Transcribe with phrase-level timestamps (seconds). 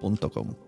[0.00, 0.67] www.radiomaría.com.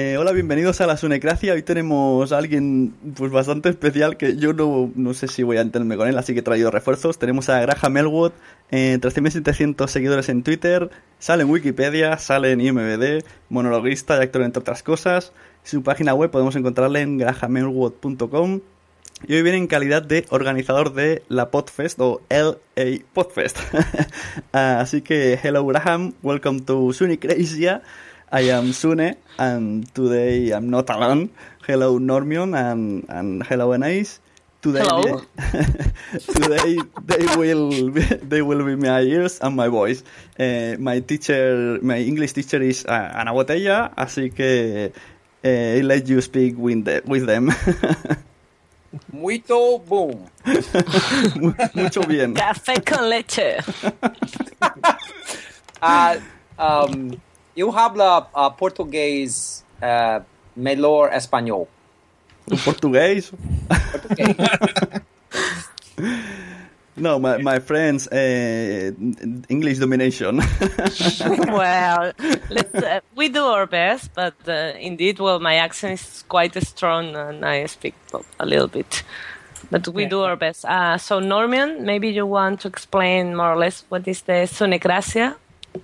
[0.00, 1.54] Eh, hola, bienvenidos a la Sunecracia.
[1.54, 5.60] Hoy tenemos a alguien pues bastante especial que yo no, no sé si voy a
[5.60, 7.18] entenderme con él, así que he traído refuerzos.
[7.18, 8.30] Tenemos a Graham Elwood,
[8.70, 10.88] eh, 13.700 seguidores en Twitter,
[11.18, 15.32] sale en Wikipedia, sale en IMBD, monologuista y actor entre otras cosas.
[15.64, 18.60] Su página web podemos encontrarla en grahamelwood.com.
[19.26, 23.58] Y hoy viene en calidad de organizador de la Podfest o LA Podfest.
[24.52, 27.82] así que, hello Graham, welcome to Sunecracia.
[28.30, 31.30] I am Sune, and today I'm not alone.
[31.66, 34.20] Hello, Normion, and, and hello, Anais.
[34.60, 35.22] Today, Hello.
[36.18, 36.76] today
[37.06, 40.02] they will be, they will be my ears and my voice.
[40.38, 44.92] Eh, my teacher, my English teacher is uh, Ana Botella, así que
[45.42, 47.48] eh, I let you speak with, the, with them.
[49.12, 50.26] Muito boom.
[51.74, 52.34] Mucho bien.
[52.34, 53.58] Café con leche.
[55.80, 56.16] Uh,
[56.58, 57.12] um,
[57.58, 60.24] eu hablo uh, português uh,
[60.56, 61.68] melhor espanhol.
[62.64, 63.32] Portugués?
[63.92, 64.36] Português.
[67.00, 68.90] No, my, my friends, uh,
[69.48, 70.38] English domination.
[71.46, 72.12] well,
[72.50, 77.14] let's, uh, we do our best, but uh, indeed, well, my accent is quite strong
[77.14, 77.94] and I speak
[78.40, 79.04] a little bit.
[79.70, 80.64] But we do our best.
[80.64, 85.36] Uh, so, Norman, maybe you want to explain more or less what is the Sunecracia?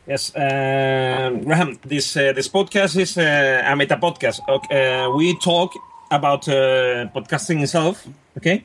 [0.07, 1.79] Yes, uh, Graham.
[1.85, 4.41] This uh, this podcast is uh, a meta podcast.
[4.49, 5.73] Okay, uh, we talk
[6.11, 8.07] about uh, podcasting itself.
[8.37, 8.65] Okay,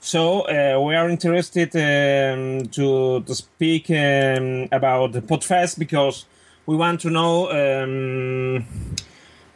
[0.00, 6.26] so uh, we are interested um, to to speak um, about the Podfest because
[6.66, 8.64] we want to know um,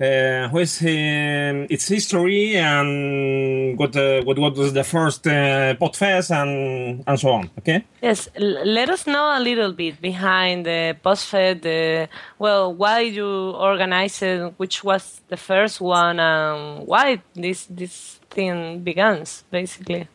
[0.01, 5.75] uh, what is um, its history and what uh, what what was the first uh,
[5.75, 7.51] Podfest and and so on.
[7.59, 7.85] Okay.
[8.03, 11.63] Yes, l- let us know a little bit behind the Podfest.
[11.63, 12.09] The
[12.39, 18.81] well, why you organized it, which was the first one, and why this this thing
[18.81, 20.09] begins basically.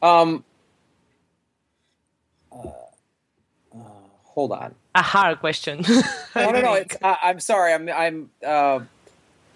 [0.00, 0.44] Um,
[2.52, 2.68] uh,
[3.74, 3.78] uh,
[4.22, 4.74] hold on.
[4.98, 5.84] A hard question.
[6.34, 6.74] No, no, no.
[6.74, 7.72] It's, I, I'm sorry.
[7.72, 8.80] I'm I'm uh,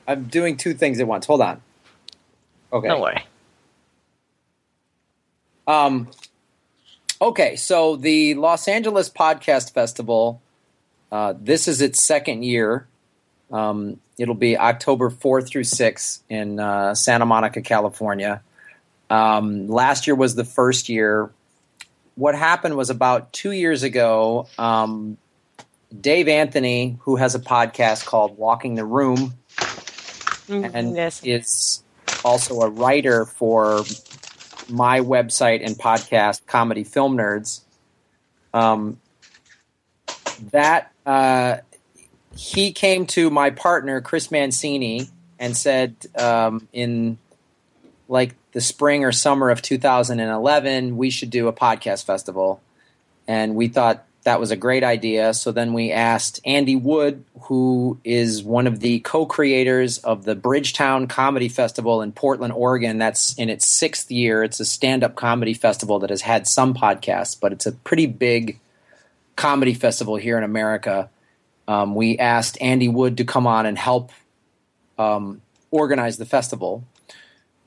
[0.09, 1.27] I'm doing two things at once.
[1.27, 1.61] Hold on.
[2.73, 2.89] Okay.
[2.89, 3.25] Don't worry.
[5.67, 6.09] Um,
[7.21, 10.41] okay, so the Los Angeles Podcast Festival,
[11.13, 12.89] uh, this is its second year.
[13.53, 18.43] Um, it'll be October 4th through 6th in uh, Santa Monica, California.
[19.09, 21.31] Um, last year was the first year.
[22.17, 25.17] What happened was about two years ago, um,
[26.01, 29.35] Dave Anthony, who has a podcast called Walking the Room,
[30.49, 31.23] and yes.
[31.25, 31.83] is
[32.25, 33.85] also a writer for
[34.69, 37.61] my website and podcast, Comedy Film Nerds.
[38.55, 39.01] Um,
[40.51, 41.59] that uh,
[42.37, 45.09] he came to my partner Chris Mancini
[45.39, 47.19] and said um, in
[48.09, 52.61] like the spring or summer of 2011 we should do a podcast festival,
[53.27, 55.35] and we thought that was a great idea.
[55.35, 60.37] So then we asked Andy Wood, who is one of the co creators of the
[60.37, 62.99] Bridgetown Comedy Festival in Portland, Oregon.
[62.99, 64.45] That's in its sixth year.
[64.45, 68.07] It's a stand up comedy festival that has had some podcasts, but it's a pretty
[68.07, 68.61] big
[69.35, 71.11] comedy festival here in America.
[71.67, 74.13] Um, we asked Andy Wood to come on and help
[74.99, 75.43] um,
[75.73, 76.85] organize the festival.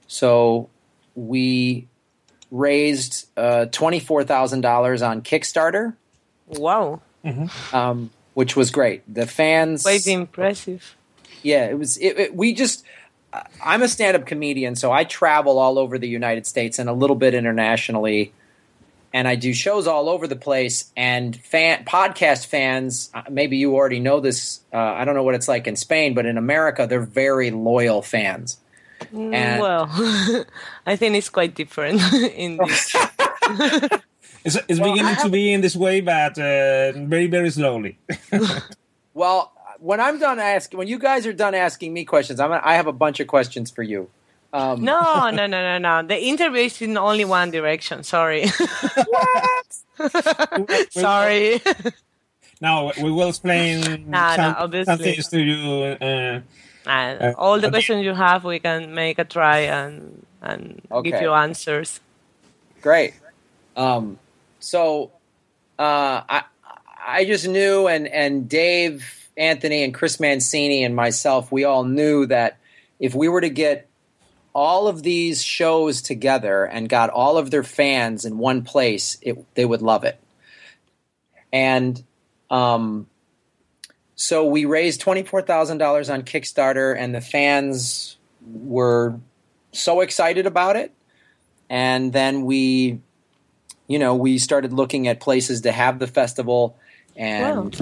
[0.07, 0.69] So
[1.15, 1.87] we
[2.49, 5.95] raised uh, $24,000 on Kickstarter
[6.47, 7.01] Wow,
[7.73, 9.01] um, which was great.
[9.11, 10.95] The fans, quite impressive.
[11.43, 11.97] yeah, it was.
[11.97, 12.83] It, it, we just,
[13.63, 17.15] I'm a stand-up comedian, so I travel all over the United States and a little
[17.15, 18.31] bit internationally,
[19.13, 20.91] and I do shows all over the place.
[20.95, 24.59] And fan podcast fans, uh, maybe you already know this.
[24.73, 28.01] Uh, I don't know what it's like in Spain, but in America, they're very loyal
[28.01, 28.57] fans.
[29.11, 29.89] And- well,
[30.85, 32.95] I think it's quite different in this.
[34.45, 37.97] It's, it's beginning to be in this way, but uh, very, very slowly.
[39.15, 42.49] Well, when I'm done asking, when you guys are done asking me questions, I'm.
[42.49, 44.09] Gonna, I have a bunch of questions for you.
[44.51, 46.05] Um, No, no, no, no, no.
[46.05, 48.03] The interview is in only one direction.
[48.03, 48.47] Sorry.
[49.07, 49.71] what?
[50.91, 51.61] Sorry.
[52.59, 54.91] now we will explain Nah, some, no, obviously.
[54.95, 55.83] some things to you.
[56.01, 56.41] Uh,
[56.87, 61.21] And Uh, all the questions you have, we can make a try and and give
[61.21, 61.99] you answers.
[62.81, 63.13] Great.
[63.77, 64.19] Um,
[64.65, 65.11] so
[65.77, 66.43] uh, I
[67.07, 72.25] I just knew, and and Dave Anthony and Chris Mancini and myself, we all knew
[72.25, 72.57] that
[72.99, 73.87] if we were to get
[74.53, 79.37] all of these shows together and got all of their fans in one place, it,
[79.53, 80.19] they would love it.
[81.51, 82.01] And
[82.49, 83.07] um,
[84.15, 88.17] so we raised twenty four thousand dollars on Kickstarter, and the fans
[88.51, 89.19] were
[89.73, 90.91] so excited about it.
[91.69, 93.01] And then we
[93.87, 96.75] you know, we started looking at places to have the festival,
[97.15, 97.75] and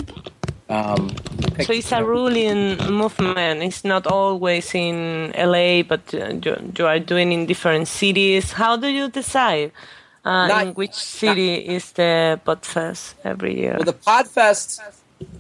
[0.70, 1.10] um,
[1.56, 3.64] picked- So it's a ruling movement.
[3.64, 8.52] It's not always in LA, but uh, you, you are doing in different cities.
[8.54, 9.72] How do you decide
[10.26, 13.74] uh, Not- in which city is the Podfest every year?
[13.78, 14.82] well, the Podfest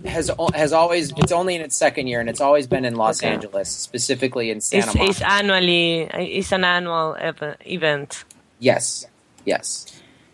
[0.05, 3.19] has has always it's only in its second year, and it's always been in Los
[3.21, 3.33] Okay.
[3.33, 5.09] Angeles, specifically in Santa it's, Monica.
[5.11, 6.01] it's annually.
[6.39, 8.23] It's an annual ev- event.
[8.59, 9.05] Yes,
[9.45, 9.87] yes.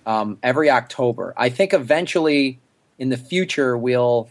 [0.06, 1.34] Um, every October.
[1.38, 2.60] I think eventually
[2.98, 4.30] in the future we'll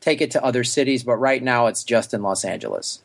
[0.00, 3.02] take it to other cities, but right now it's just in Los Angeles.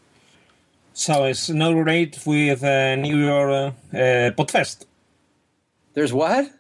[0.94, 4.86] so it's not related with uh, New York uh, uh, Podfest.
[5.94, 6.52] There's what?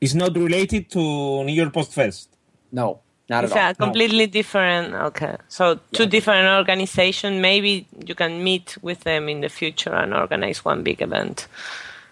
[0.00, 2.26] It's not related to New York Podfest.
[2.72, 3.70] No, not It's at all.
[3.70, 4.94] It's a completely different.
[4.94, 7.40] Okay, so two different organizations.
[7.40, 11.46] Maybe you can meet with them in the future and organize one big event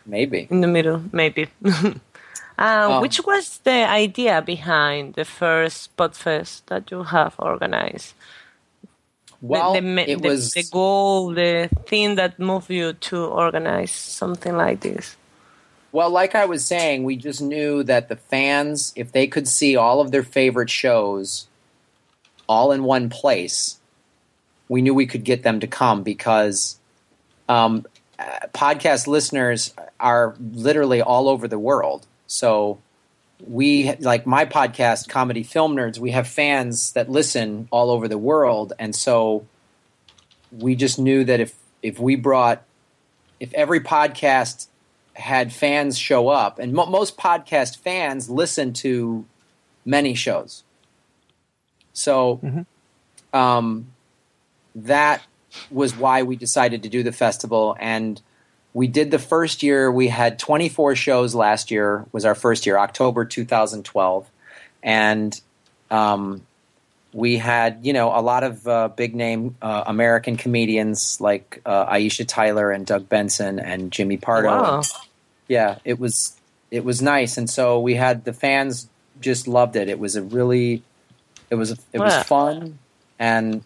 [0.07, 0.47] Maybe.
[0.51, 1.03] in the middle.
[1.13, 1.49] Maybe.
[2.58, 8.14] Uh, Um, which was the idea behind the first Podfest that you have organized?
[9.40, 13.90] Well, the, ma- it the, was the goal, the thing that moved you to organize
[13.90, 15.16] something like this.
[15.92, 19.76] Well, like I was saying, we just knew that the fans, if they could see
[19.76, 21.46] all of their favorite shows
[22.49, 23.78] all in one place,
[24.68, 26.78] we knew we could get them to come because
[27.49, 27.87] um,
[28.18, 32.06] uh, podcast listeners are literally all over the world.
[32.35, 32.79] So
[33.47, 38.19] we, like my podcast, Comedy Film Nerds, we have fans that listen all over the
[38.19, 38.73] world.
[38.79, 39.47] And so
[40.50, 42.64] we just knew that if, if we brought,
[43.38, 44.67] if every podcast
[45.14, 49.25] had fans show up, and mo- most podcast fans listen to
[49.85, 50.64] many shows.
[51.93, 52.41] So
[53.33, 53.93] um,
[54.75, 55.23] that
[55.71, 57.76] was why we decided to do the festival.
[57.79, 58.21] And
[58.75, 62.76] we did the first year, we had 24 shows last year, was our first year,
[62.76, 64.28] October 2012.
[64.83, 65.40] And
[65.90, 66.43] um,
[67.12, 71.87] we had, you know, a lot of uh, big name uh, American comedians like uh,
[71.87, 74.49] Aisha Tyler and Doug Benson and Jimmy Pardo.
[74.49, 74.83] Wow.
[75.47, 76.37] Yeah, it was
[76.71, 78.88] it was nice, and so we had the fans
[79.21, 79.88] just loved it.
[79.88, 80.83] It was a really,
[81.50, 82.23] it was it was Wow.
[82.23, 82.78] fun,
[83.19, 83.62] and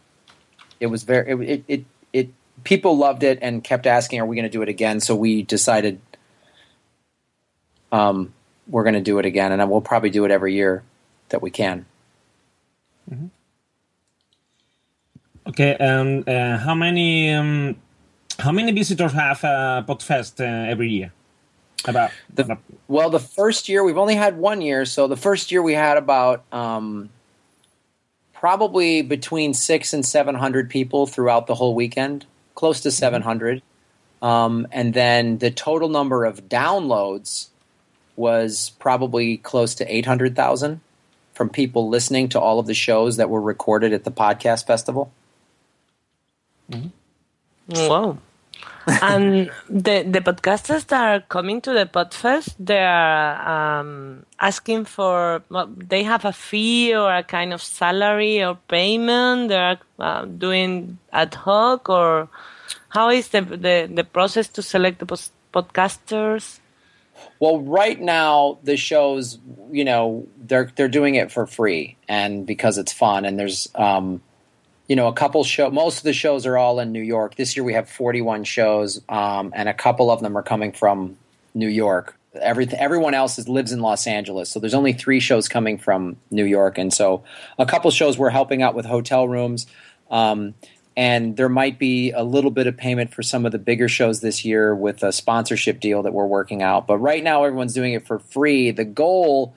[0.81, 2.29] it was very it it it, it
[2.65, 5.43] people loved it and kept asking, "Are we going to do it again?" So we
[5.43, 6.00] decided,
[7.93, 8.33] um,
[8.69, 10.83] we're going to do it again, and we'll probably do it every year
[11.29, 11.87] that we can.
[15.47, 17.77] Okay, and uh, how many um,
[18.38, 21.12] how many visitors have uh, Podfest uh, every year?
[21.87, 25.62] About The, well, the first year we've only had one year, so the first year
[25.62, 27.09] we had about um,
[28.35, 32.27] probably between six and seven hundred people throughout the whole weekend,
[32.59, 33.62] close to seven hundred,
[34.21, 37.50] um, and then the total number of downloads
[38.17, 40.81] was probably close to eight hundred thousand
[41.35, 45.12] from people listening to all of the shows that were recorded at the podcast festival.
[47.69, 48.19] Wow.
[49.03, 55.43] And the the podcasters that are coming to the Podfest, they are um, asking for.
[55.49, 59.49] Well, they have a fee or a kind of salary or payment.
[59.49, 62.29] They are uh, doing ad hoc, or
[62.88, 65.07] how is the the, the process to select the
[65.53, 66.61] podcasters?
[67.41, 69.38] Well, right now the shows,
[69.71, 74.23] you know, they're they're doing it for free and because it's fun and there's um
[74.88, 77.37] you know, a couple show most of the shows are all in New York.
[77.37, 81.16] This year we have 41 shows um and a couple of them are coming from
[81.54, 82.16] New York.
[82.35, 84.50] Everything everyone else is lives in Los Angeles.
[84.50, 87.23] So there's only 3 shows coming from New York and so
[87.59, 89.66] a couple shows we're helping out with hotel rooms.
[90.11, 90.54] Um
[90.97, 94.21] and there might be a little bit of payment for some of the bigger shows
[94.21, 96.88] this year with a sponsorship deal that we're working out.
[96.88, 98.73] But right now, everyone's doing it for free.
[98.73, 99.54] The goal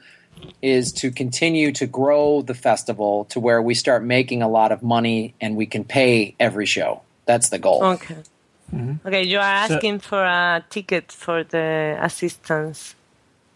[0.62, 4.81] is to continue to grow the festival to where we start making a lot of
[4.83, 7.01] money and we can pay every show.
[7.25, 7.83] That's the goal.
[7.83, 8.17] Okay.
[9.05, 12.95] Okay, you are So- asking for a ticket for the assistance.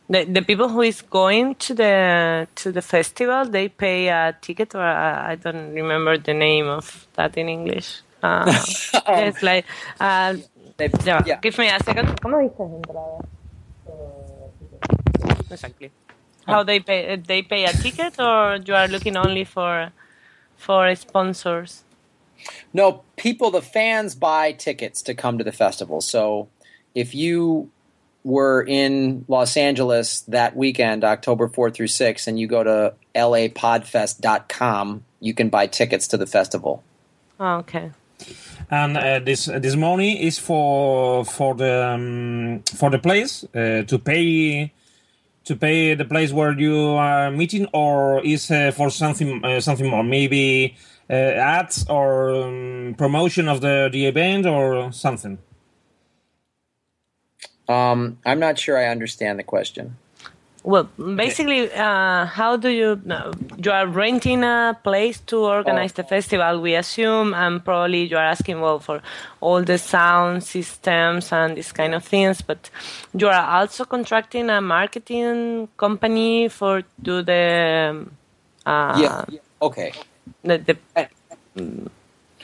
[0.10, 4.76] The, the people who is going to the to the festival, they pay a ticket,
[4.76, 8.02] or I I don't remember the name of that in English.
[8.22, 8.46] Uh,
[9.26, 9.66] it's like,
[10.00, 10.36] uh,
[10.78, 11.40] They- yeah, yeah.
[11.42, 12.22] give me a second.
[12.22, 13.26] ¿Cómo dices entrada?
[15.50, 15.92] Exactly.
[16.46, 17.16] How they pay?
[17.16, 19.92] They pay a ticket, or you are looking only for
[20.58, 21.84] for sponsors?
[22.74, 26.02] No, people, the fans buy tickets to come to the festival.
[26.02, 26.50] So
[26.94, 27.72] if you
[28.24, 35.06] were in Los Angeles that weekend, October 4th through 6th, and you go to lapodfest.com,
[35.20, 36.84] you can buy tickets to the festival.
[37.40, 37.92] Oh, okay.
[38.72, 44.00] and uh, this this money is for for the um, for the place uh, to
[44.00, 44.72] pay
[45.46, 49.90] to pay the place where you are meeting, or is uh, for something uh, something
[49.90, 50.76] more, maybe
[51.10, 55.38] uh, ads or um, promotion of the the event or something.
[57.68, 59.98] Um, I'm not sure I understand the question.
[60.66, 63.00] Well, basically, uh, how do you
[63.64, 66.60] you are renting a place to organize the festival?
[66.60, 69.02] We assume, and probably you are asking well for
[69.42, 72.42] all the sound systems and these kind of things.
[72.42, 72.72] But
[73.14, 78.08] you are also contracting a marketing company for do the
[78.66, 79.94] uh, yeah, yeah, okay.
[80.44, 81.90] the, the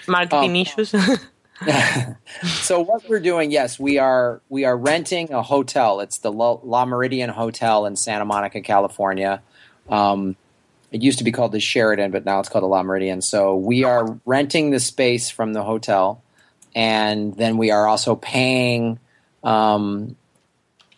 [0.08, 0.94] marketing Um, issues.
[2.46, 6.00] so what we're doing, yes, we are we are renting a hotel.
[6.00, 9.42] It's the La, Meridien Hotel in Santa Monica, California.
[9.90, 10.36] Um,
[10.92, 13.24] it used to be called the Sheridan, but now it's called the La Meridien.
[13.24, 16.24] So we are renting the space from the hotel,
[16.74, 19.00] and then we are also paying
[19.44, 20.16] um,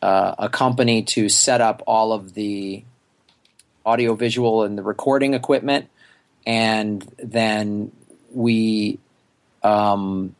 [0.02, 2.84] uh, a company to set up all of the
[3.86, 5.90] audiovisual and the recording equipment,
[6.46, 7.92] and then
[8.32, 9.00] we,
[9.62, 10.36] um,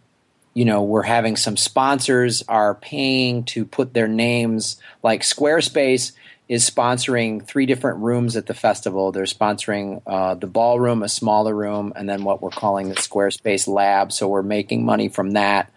[0.54, 6.12] you know, we're having some sponsors are paying to put their names, like Squarespace
[6.50, 9.12] is sponsoring three different rooms at the festival.
[9.12, 13.68] They're sponsoring uh, the ballroom, a smaller room, and then what we're calling the Squarespace
[13.68, 14.12] Lab.
[14.12, 15.72] So we're making money from that.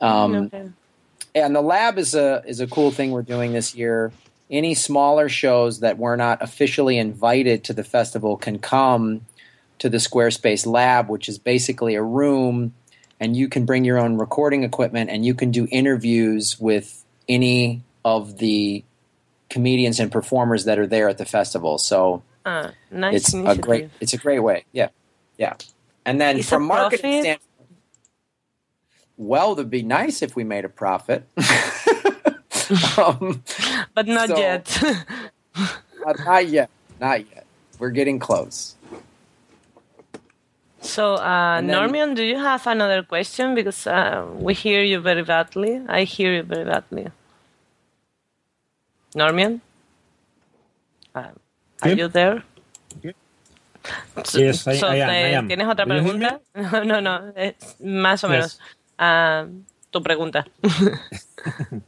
[0.00, 0.68] Um, Okay.
[1.34, 4.12] and the lab is a is a cool thing we're doing this year.
[4.50, 9.26] Any smaller shows that were not officially invited to the festival can come
[9.78, 12.74] to the Squarespace Lab, which is basically a room,
[13.20, 17.82] and you can bring your own recording equipment and you can do interviews with any
[18.04, 18.82] of the
[19.50, 21.78] comedians and performers that are there at the festival.
[21.78, 24.64] So Ah, nice it's a great it's a great way.
[24.72, 24.88] Yeah,
[25.36, 25.54] yeah.
[26.06, 27.22] And then Is from marketing profit?
[27.22, 27.42] standpoint,
[29.18, 31.28] well, it'd be nice if we made a profit.
[32.96, 33.42] um,
[33.94, 34.82] but not so- yet.
[35.54, 37.44] uh, not yet, not yet.
[37.78, 38.76] We're getting close.
[40.80, 43.54] So, uh, then- Normion, do you have another question?
[43.54, 45.80] Because uh, we hear you very badly.
[45.88, 47.06] I hear you very badly.
[49.14, 49.60] Normion?
[51.14, 51.32] Uh,
[51.82, 51.98] are Yep.
[51.98, 52.42] you there?
[53.02, 53.16] Yep.
[54.24, 55.48] So- Yes, I- so, I am, I am.
[55.48, 56.26] ¿Tienes otra Do you hear me?
[56.26, 56.84] pregunta?
[56.86, 58.30] No, no, es más o Yes.
[58.30, 58.58] menos.
[58.98, 59.46] Ah,
[59.90, 60.44] tu pregunta.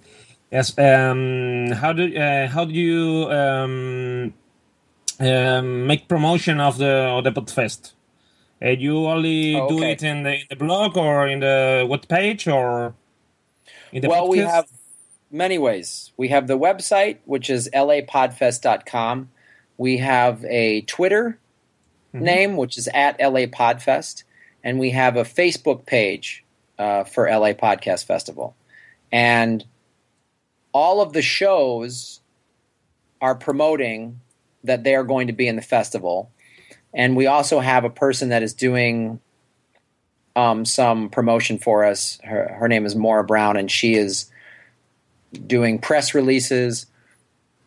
[0.52, 0.76] Yes.
[0.76, 4.34] Um, how do uh, how do you um,
[5.18, 7.92] um, make promotion of the of the Podfest?
[8.62, 12.06] Uh, you only Oh, do it in the, in the blog or in the web
[12.08, 12.94] page or
[13.92, 14.68] in the well, we have
[15.30, 16.12] many ways.
[16.16, 19.30] We have the website, which is lapodfest.com.
[19.78, 21.38] We have a Twitter
[22.12, 24.24] name, which is at LA Podfest.
[24.62, 26.44] And we have a Facebook page
[26.78, 28.54] uh, for LA Podcast Festival.
[29.10, 29.64] And
[30.72, 32.20] all of the shows
[33.20, 34.20] are promoting
[34.64, 36.30] that they are going to be in the festival.
[36.94, 39.20] And we also have a person that is doing
[40.36, 42.18] um, some promotion for us.
[42.24, 44.30] Her, her name is Maura Brown, and she is
[45.46, 46.86] doing press releases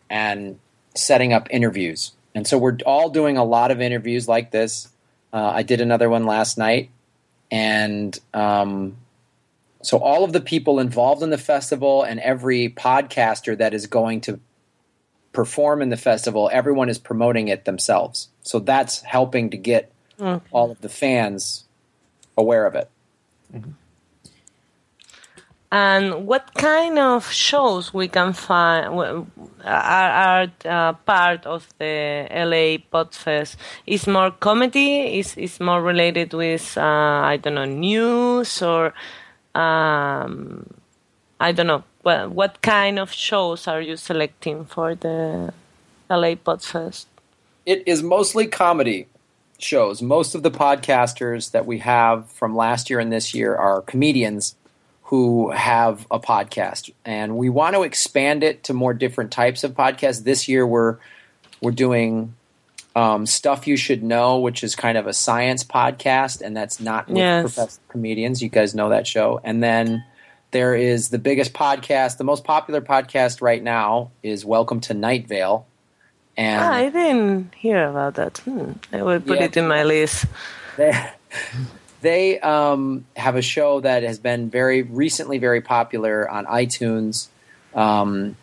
[0.09, 0.59] and
[0.95, 2.11] setting up interviews.
[2.33, 4.89] And so we're all doing a lot of interviews like this.
[5.33, 6.89] Uh, I did another one last night,
[7.51, 8.97] and um,
[9.81, 14.21] so all of the people involved in the festival and every podcaster that is going
[14.21, 14.39] to
[15.35, 18.29] perform in the festival, everyone is promoting it themselves.
[18.41, 19.91] So that's helping to get
[20.51, 21.65] all of the fans
[22.37, 22.89] aware of it.
[25.71, 29.27] And what kind of shows we can find
[29.65, 33.57] are, are uh, part of the LA Podfest?
[33.85, 35.19] Is more comedy?
[35.19, 38.93] Is is more related with uh, I don't know news or
[39.53, 40.69] um,
[41.39, 41.83] I don't know.
[42.05, 45.51] What what kind of shows are you selecting for the
[46.07, 47.05] LA Podfest?
[47.65, 49.07] It is mostly comedy
[49.57, 50.03] shows.
[50.03, 54.55] Most of the podcasters that we have from last year and this year are comedians
[55.05, 59.71] who have a podcast, and we want to expand it to more different types of
[59.73, 60.23] podcasts.
[60.23, 60.97] This year, we're
[61.59, 62.35] we're doing
[62.95, 67.07] um, stuff you should know, which is kind of a science podcast, and that's not
[67.07, 67.41] with Yes.
[67.41, 68.43] professional comedians.
[68.43, 70.03] You guys know that show, and then.
[70.51, 75.27] There is the biggest podcast, the most popular podcast right now is Welcome to Night
[75.27, 75.65] Vale.
[76.37, 78.37] And Ah, I didn't hear about that.
[78.39, 78.73] Hmm.
[78.93, 79.45] I will put Yeah.
[79.45, 80.25] it in my list.
[80.77, 81.09] they,
[82.01, 87.27] they um, have a show that has been very recently very popular on iTunes,
[87.73, 88.35] um,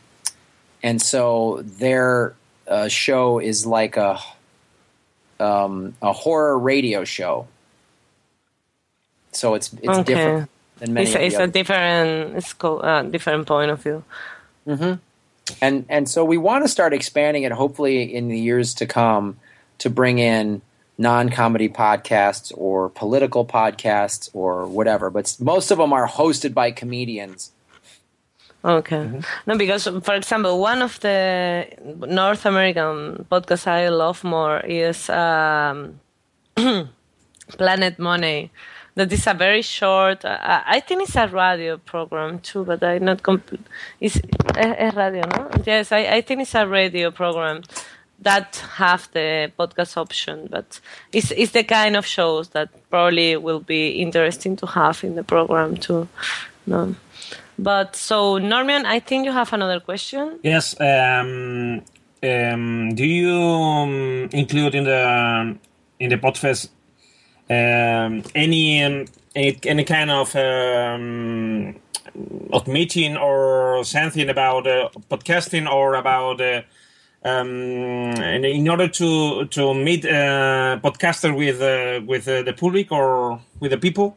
[0.82, 2.34] and so their
[2.66, 4.18] uh, show is like a
[5.40, 7.46] um, a horror radio show.
[9.32, 10.02] So it's it's Okay.
[10.02, 10.50] different
[10.82, 11.06] than many.
[11.06, 14.04] It's, it's a different it's called uh, different point of view.
[15.60, 19.36] and and so we want to start expanding it hopefully in the years to come
[19.78, 20.62] to bring in
[20.98, 27.50] non-comedy podcasts or political podcasts or whatever but most of them are hosted by comedians
[28.64, 29.10] Okay.
[29.44, 35.98] No, because for example, one of the North American podcasts I love more is um,
[37.58, 38.52] Planet Money.
[38.94, 40.24] That is a very short.
[40.24, 43.22] Uh, I think it's a radio program too, but I'm not.
[43.22, 43.58] Comp-
[44.00, 45.50] it's es, es radio, no?
[45.64, 47.62] Yes, I, I think it's a radio program
[48.20, 50.80] that have the podcast option, but
[51.12, 55.24] it's it's the kind of shows that probably will be interesting to have in the
[55.24, 56.06] program too.
[56.66, 56.94] No.
[57.58, 60.38] But so, Norman, I think you have another question.
[60.42, 60.74] Yes.
[60.80, 61.82] Um,
[62.22, 65.56] um, do you um, include in the
[65.98, 66.68] in the Podfest
[67.52, 71.76] um, any um, any, any kind of um,
[72.52, 76.62] of meeting or something about uh, podcasting or about uh,
[77.24, 82.90] um, in, in order to to meet uh, podcaster with uh, with uh, the public
[82.90, 84.16] or with the people,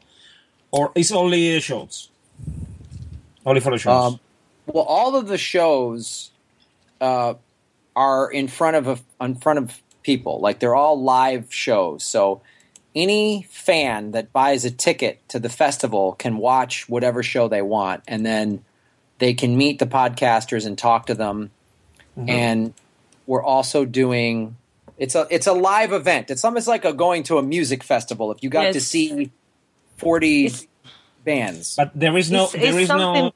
[0.72, 2.10] or it's only shows,
[3.46, 4.14] only for the shows.
[4.14, 4.20] Um,
[4.66, 6.32] well, all of the shows
[7.02, 7.36] uh,
[7.96, 10.40] are in front of a, in front of people.
[10.40, 12.04] Like they're all live shows.
[12.04, 12.42] So
[12.96, 18.04] any fan that buys a ticket to the festival can watch whatever show they want,
[18.08, 18.64] and then
[19.20, 21.52] they can meet the podcasters and talk to them.
[22.18, 22.74] And
[23.28, 24.56] we're also doing
[24.98, 26.32] it's a it's a live event.
[26.32, 28.32] It's almost like a going to a music festival.
[28.32, 29.32] If you got to see
[29.98, 30.54] forty
[31.26, 33.34] bands, but there is no It's- there it's is no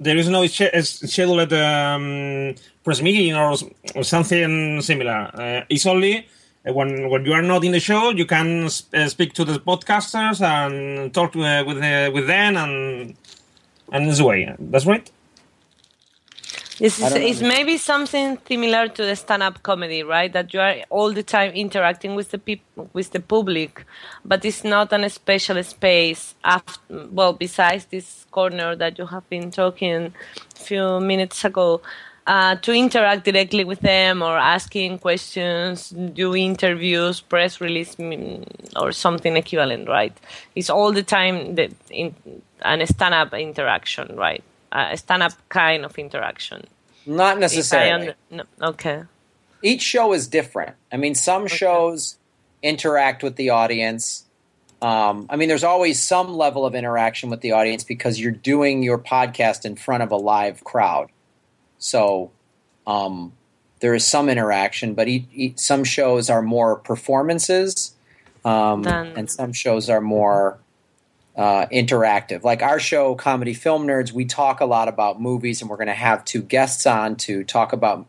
[0.00, 3.54] there is no scheduled um, press meeting or,
[3.94, 5.30] or something similar.
[5.34, 6.26] Uh, it's only
[6.64, 9.58] when when you are not in the show, you can s- uh, speak to the
[9.58, 13.16] podcasters and talk uh, with uh, with them and
[13.92, 14.54] and this way.
[14.58, 15.10] That's right.
[16.80, 20.32] This I is it's maybe something similar to the stand-up comedy, right?
[20.32, 23.84] That you are all the time interacting with the people, with the public,
[24.24, 26.34] but it's not an special space.
[26.44, 26.80] After,
[27.12, 30.12] well, besides this corner that you have been talking
[30.56, 31.80] a few minutes ago,
[32.26, 38.92] uh, to interact directly with them or asking questions, do interviews, press release, mm, or
[38.92, 40.16] something equivalent, right?
[40.54, 42.14] It's all the time the, in
[42.62, 44.42] an stand-up interaction, right?
[44.72, 46.64] A stand-up kind of interaction.
[47.06, 48.14] not necessarily.
[48.30, 49.02] no, okay.
[49.62, 50.74] each show is different.
[50.90, 52.16] I mean, some shows
[52.62, 54.24] interact with the audience.
[54.80, 58.82] Um, I mean, there's always some level of interaction with the audience because you're doing
[58.82, 61.10] your podcast in front of a live crowd.
[61.84, 62.30] So
[62.86, 63.34] um,
[63.80, 65.06] there is some interaction, but
[65.56, 67.94] some shows are more performances,
[68.42, 70.58] um, and some shows are more
[71.36, 72.42] uh, interactive.
[72.42, 75.88] Like our show, Comedy Film Nerds, we talk a lot about movies, and we're going
[75.88, 78.06] to have two guests on to talk about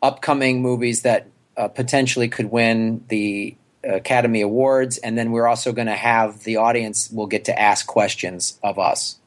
[0.00, 5.88] upcoming movies that uh, potentially could win the Academy Awards, and then we're also going
[5.88, 9.18] to have the audience will get to ask questions of us.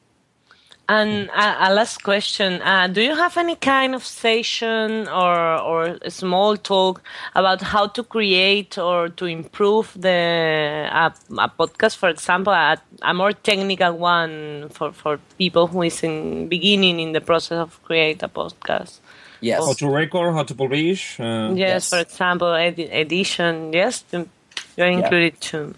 [0.88, 5.36] And a, a last question: uh, Do you have any kind of session or
[5.72, 7.02] or a small talk
[7.34, 11.96] about how to create or to improve the a, a podcast?
[11.98, 17.14] For example, a, a more technical one for, for people who is in beginning in
[17.14, 19.00] the process of create a podcast.
[19.42, 19.66] Yes.
[19.66, 21.20] How to record, how to publish.
[21.20, 21.90] Uh, Yes, Yes.
[21.90, 23.74] for example, edi- edition.
[23.74, 24.28] Yes, to-
[24.78, 25.74] you're included too.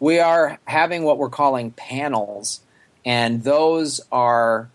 [0.00, 2.60] we are having what we're calling panels,
[3.04, 4.70] and those are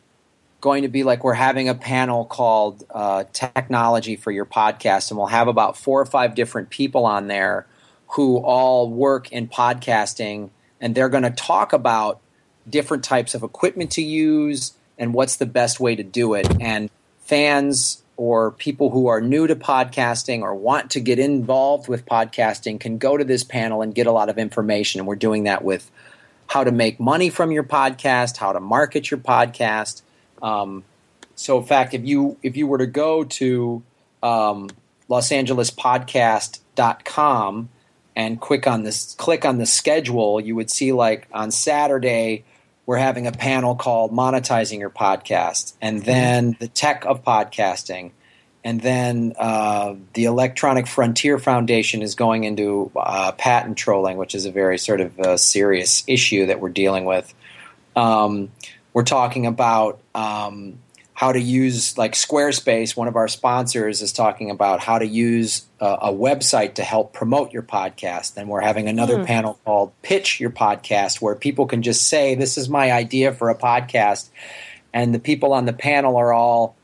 [0.62, 5.18] going to be like we're having a panel called uh, Technology for Your Podcast, and
[5.18, 7.68] we'll have about four or five different people on there
[8.10, 12.22] who all work in podcasting, and they're going to talk about
[12.68, 16.48] different types of equipment to use and what's the best way to do it.
[16.60, 22.06] And fans or people who are new to podcasting or want to get involved with
[22.06, 25.00] podcasting can go to this panel and get a lot of information.
[25.00, 25.92] And we're doing that with
[26.48, 30.02] how to make money from your podcast, how to market your podcast.
[30.42, 30.84] Um,
[31.36, 33.84] so, in fact, if you if you were to go to
[34.24, 34.70] um,
[35.10, 35.72] Los Angeles
[38.18, 42.44] and click on this click on the schedule, you would see like on Saturday
[42.86, 45.74] we're having a panel called monetizing your podcast.
[45.82, 48.12] And then the tech of podcasting
[48.66, 54.46] and then uh, the electronic frontier foundation is going into uh, patent trolling which is
[54.46, 57.34] a very sort of uh, serious issue that we're dealing with.
[57.96, 58.52] Um,
[58.92, 60.80] we're talking about um,
[61.14, 65.66] how to use like squarespace one of our sponsors is talking about how to use
[65.80, 68.36] a, a website to help promote your podcast.
[68.36, 72.58] And we're having another panel called pitch your podcast where people can just say this
[72.58, 74.30] is my idea for a podcast.
[74.92, 76.76] And the people on the panel are all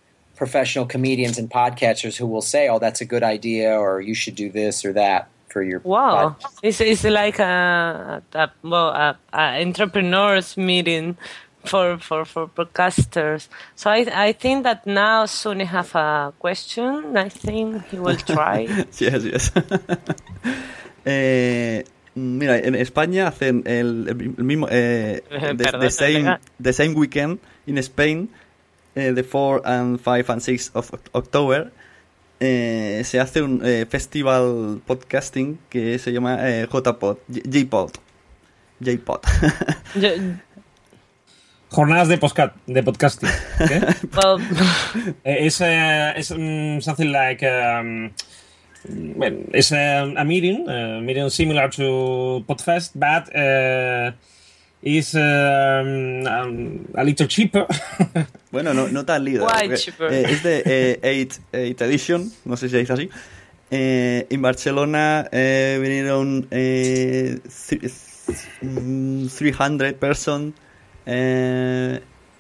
[0.42, 4.34] professional comedians and podcasters who will say oh that's a good idea or you should
[4.34, 6.58] do this or that for your Wow, podcast.
[6.64, 11.16] it's, it's like a, a well a, a entrepreneurs meeting
[11.64, 13.50] for, for, for podcasters.
[13.76, 14.00] So I
[14.30, 17.16] I think that now Sune have a question.
[17.16, 18.66] I think he will try.
[18.98, 19.52] Yes, yes.
[21.06, 21.84] eh,
[22.16, 24.68] mira, en España hacen el, el mismo.
[24.72, 28.30] Eh, the, the same, the same weekend in Spain,
[28.96, 31.72] eh, the 4 and 5 and 6 of October.
[32.42, 37.92] eh, se hace un eh, festival podcasting que se llama eh, JPod, JPod.
[38.80, 39.22] JPod.
[41.70, 43.30] Jornadas de, podcast, de podcasting.
[43.62, 43.82] okay?
[44.18, 44.40] well,
[45.24, 48.12] it's uh, it's um, something like um,
[49.16, 54.12] well, it's a, a meeting, a meeting similar to Podfest, but uh,
[54.84, 57.66] is um, um, a little cheaper.
[58.52, 59.44] Bueno, no, no tan líder.
[59.44, 60.12] Why cheaper?
[60.12, 61.00] eh, es de
[61.72, 63.10] 8 Edition, no sé si se dice así.
[63.70, 67.90] Eh, en Barcelona eh, vinieron eh, thre-
[68.62, 70.54] mm, 300 person.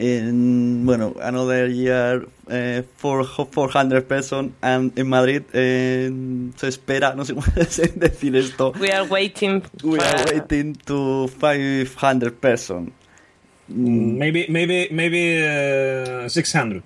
[0.02, 4.54] Eh, en, bueno, another year eh, four- 400 person.
[4.62, 6.10] And in Madrid eh,
[6.56, 8.74] se espera, no sé cómo decir esto.
[8.80, 9.62] We are waiting.
[9.84, 12.92] We for- are waiting to 500 person.
[13.70, 16.82] Mm, maybe maybe maybe uh, 600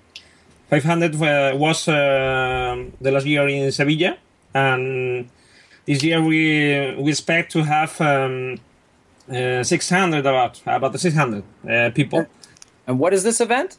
[0.69, 4.17] 500 uh, was uh, the last year in sevilla
[4.53, 5.27] and
[5.87, 8.59] this year we we expect to have um,
[9.31, 12.27] uh, 600 about about the 600 uh, people
[12.87, 13.77] And what is this event?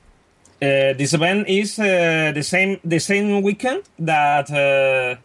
[0.63, 5.17] uh, this event is uh, the same the same weekend that uh,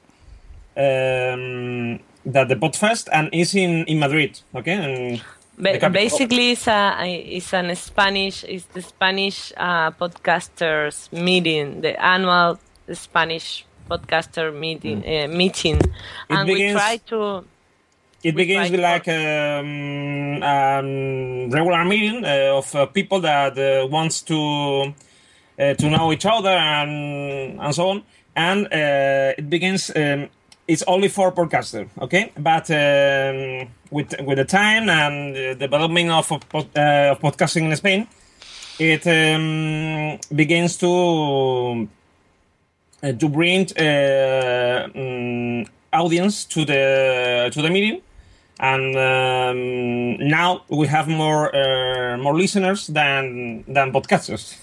[0.75, 4.73] um, that the podfest and is in in madrid okay?
[4.73, 5.21] And
[5.57, 12.59] Ba- basically, it's a it's an Spanish it's the Spanish uh, podcasters meeting, the annual
[12.93, 15.79] Spanish podcaster meeting uh, meeting,
[16.29, 17.43] and we try to
[18.23, 23.87] It We begins with like um, um, regular meeting uh, of uh, people that uh,
[23.87, 24.93] wants to
[25.57, 28.03] uh, to know each other and and so on.
[28.35, 29.91] And uh, it begins.
[29.95, 30.29] Um,
[30.67, 32.31] it's only for podcaster, okay?
[32.37, 38.07] But um, with with the time and the development of of, uh, podcasting in Spain,
[38.77, 41.87] it um, begins to
[43.01, 48.01] to bring uh, mm, audience to the to the meeting
[48.61, 54.55] and um, now we have more uh, more listeners than than podcasters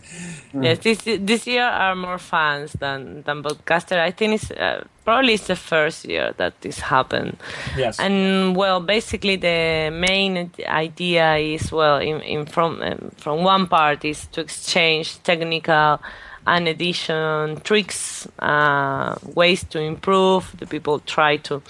[0.54, 3.98] yes this this year are more fans than than podcaster.
[3.98, 7.36] I think it's uh, probably it's the first year that this happened.
[7.76, 13.66] yes And well, basically the main idea is well, in, in from um, from one
[13.66, 16.00] part is to exchange technical
[16.46, 20.54] and edition tricks, uh, ways to improve.
[20.58, 21.62] The people try to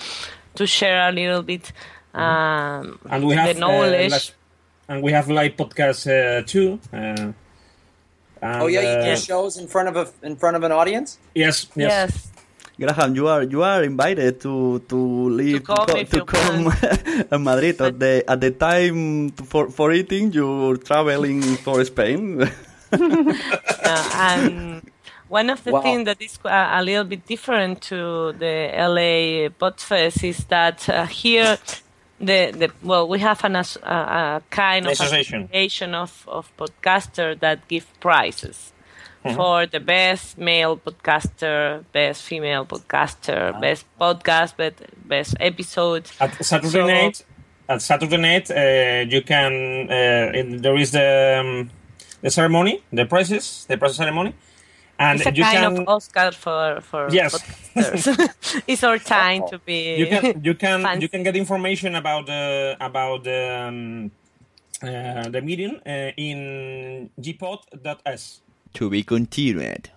[0.54, 1.72] to share a little bit
[2.14, 4.12] um, and we have the knowledge.
[4.12, 4.34] uh, like-
[4.88, 7.32] and we have live podcasts uh, too uh,
[8.42, 11.18] Oh yeah, you do uh, shows in front of a in front of an audience.
[11.34, 12.28] yes yes, yes.
[12.76, 14.98] Graham, you are you are invited to to
[15.30, 16.66] leave come to, if to come
[17.30, 20.32] to Madrid at the at the time for for eating.
[20.32, 22.42] You're traveling for Spain.
[22.92, 24.82] Uh, and
[25.38, 25.82] one of the Wow.
[25.86, 28.56] things that is a, a little bit different to the
[28.94, 31.52] LA Podfest is that uh, here,
[32.28, 33.98] the, the well, we have an, as- a,
[34.38, 35.40] a kind of Association.
[35.44, 38.58] association of, of podcaster that give prizes.
[39.24, 39.36] Mm-hmm.
[39.36, 42.72] For the best male podcaster, best female Ah.
[42.74, 44.78] podcaster, best podcast, best,
[45.12, 46.04] best episode.
[46.20, 47.24] at Saturday So- night
[47.68, 49.52] at Saturday night uh, you can
[49.98, 51.08] uh, in, there is the
[51.40, 51.70] um,
[52.20, 54.32] the ceremony the prizes the prize ceremony
[55.02, 57.32] and It's a you kind can of Oscar for, for Yes.
[58.72, 59.78] it's our time to be.
[60.00, 61.02] you can you can fancy.
[61.02, 64.10] you can get information about the about the um,
[64.82, 66.38] uh, the meeting uh, in
[67.20, 68.22] jpod.s.
[68.78, 69.90] To be continued.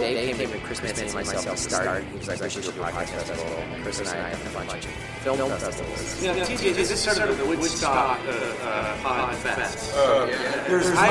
[0.00, 2.04] Dave came to Christmas and myself to start.
[2.04, 3.64] He was like, we should do a podcast festival.
[3.82, 4.90] Chris and I have a bunch of
[5.24, 6.22] film festivals.
[6.22, 9.94] Yeah, TJ, this is sort of the Woodstock uh, uh, Pod Fest.
[10.68, 11.08] There's I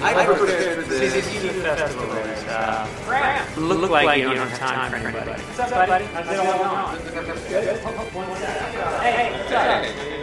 [0.00, 1.26] I, I prepared for this.
[1.28, 2.86] TV festival is uh,
[3.58, 5.42] look like you don't have time for anybody.
[5.42, 6.04] What's up, buddy?
[6.06, 7.12] How's it all going?
[9.02, 10.17] Hey,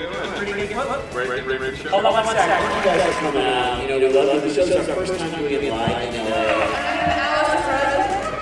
[0.74, 3.82] Hold on one second.
[3.82, 6.36] You know, we love the show's our first time doing it live in LA.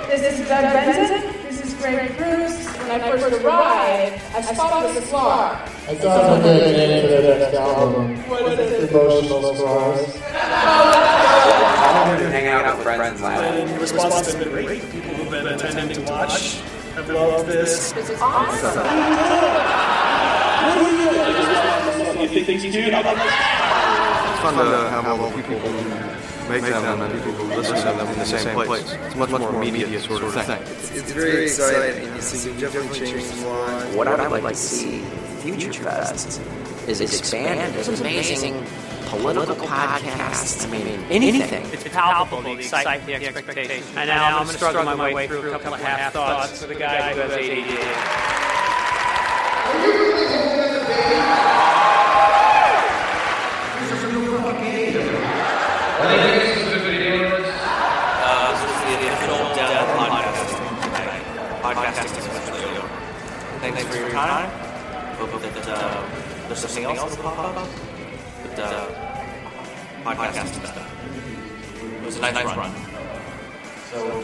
[0.07, 1.43] This is Doug Benson.
[1.43, 2.65] This is Greg Cruz.
[2.77, 5.51] When I first arrived, I spotted the flaw.
[5.51, 8.15] I thought of a good name for the next album.
[8.29, 8.89] What is it?
[8.89, 10.21] Emotional Scars.
[10.33, 13.69] I'm going to hang out with friends and laugh.
[13.69, 14.81] The response has been great.
[14.81, 16.61] The people who've been attending to watch
[16.95, 17.91] have loved this.
[17.91, 20.19] This is awesome.
[22.21, 22.69] You think things do?
[22.79, 27.83] It's fun to have all the people who make them and people who listen to
[27.83, 28.91] them in the same place.
[28.91, 30.61] It's much more immediate sort of thing.
[30.97, 32.15] It's very exciting.
[32.15, 33.95] You see, you definitely changed the line.
[33.95, 35.01] What I'd like to see
[35.41, 36.41] Future Fest
[36.87, 37.73] is expanded.
[37.75, 38.65] There's amazing
[39.07, 40.65] political podcasts.
[40.65, 41.65] I mean, anything.
[41.71, 43.97] It's palpable, the excitement, the expectation.
[43.97, 46.71] And now I'm going to struggle my way through a couple of half thoughts with
[46.71, 48.93] a guy who has ADD.
[57.15, 59.37] Uh, this is the official
[64.27, 64.49] time.
[65.17, 67.69] Hope that uh, there's something else that'll pop up.
[68.43, 68.87] But uh,
[70.03, 70.87] podcast is done.
[72.01, 72.71] It was a nice, run.
[73.91, 74.23] So.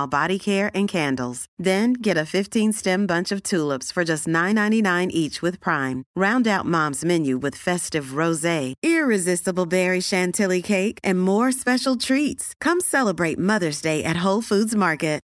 [0.07, 1.45] body care and candles.
[1.59, 6.03] Then get a 15-stem bunch of tulips for just $9.99 each with Prime.
[6.15, 12.55] Round out Mom's menu with festive rosé, irresistible berry chantilly cake, and more special treats.
[12.59, 15.21] Come celebrate Mother's Day at Whole Foods Market.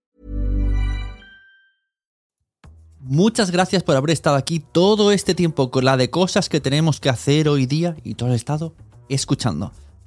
[3.06, 7.02] Muchas gracias por haber estado aquí todo este tiempo con la de cosas que tenemos
[7.02, 8.76] que hacer hoy día y todo el estado
[9.10, 9.74] escuchando.